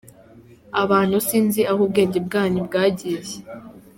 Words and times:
Abantu 0.83 1.15
sinzi 1.27 1.61
aho 1.71 1.79
ubwenge 1.87 2.19
bwanyu 2.27 2.59
bwagiye. 2.67 3.31